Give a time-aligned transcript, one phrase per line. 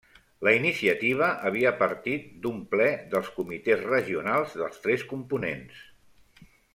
[0.45, 5.85] La iniciativa havia partit d'un ple dels comitès regionals dels tres components.